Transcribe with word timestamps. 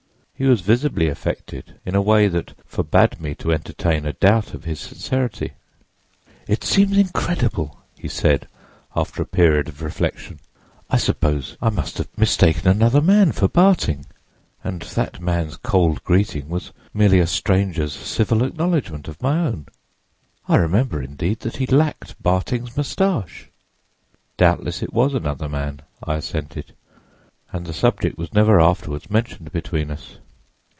He 0.33 0.47
was 0.47 0.61
visibly 0.61 1.07
affected 1.07 1.75
in 1.85 1.93
a 1.93 2.01
way 2.01 2.27
that 2.27 2.55
forbade 2.65 3.21
me 3.21 3.35
to 3.35 3.53
entertain 3.53 4.07
a 4.07 4.13
doubt 4.13 4.55
of 4.55 4.63
his 4.63 4.79
sincerity. 4.79 5.51
"'It 6.47 6.63
seems 6.63 6.97
incredible,' 6.97 7.77
he 7.95 8.07
said, 8.07 8.47
after 8.95 9.21
a 9.21 9.27
period 9.27 9.67
of 9.67 9.83
reflection. 9.83 10.39
'I 10.89 10.97
suppose 10.97 11.57
I 11.61 11.69
must 11.69 11.99
have 11.99 12.07
mistaken 12.17 12.67
another 12.67 13.01
man 13.01 13.31
for 13.33 13.47
Barting, 13.47 14.07
and 14.63 14.81
that 14.97 15.21
man's 15.21 15.57
cold 15.57 16.03
greeting 16.03 16.49
was 16.49 16.71
merely 16.91 17.19
a 17.19 17.27
stranger's 17.27 17.93
civil 17.93 18.43
acknowledgment 18.43 19.07
of 19.07 19.21
my 19.21 19.37
own. 19.41 19.67
I 20.49 20.55
remember, 20.55 21.03
indeed, 21.03 21.41
that 21.41 21.57
he 21.57 21.67
lacked 21.67 22.19
Barting's 22.19 22.75
mustache.' 22.75 23.49
"'Doubtless 24.37 24.81
it 24.81 24.91
was 24.91 25.13
another 25.13 25.47
man,' 25.47 25.83
I 26.03 26.15
assented; 26.15 26.73
and 27.53 27.67
the 27.67 27.73
subject 27.73 28.17
was 28.17 28.33
never 28.33 28.59
afterward 28.59 29.11
mentioned 29.11 29.51
between 29.51 29.91
us. 29.91 30.17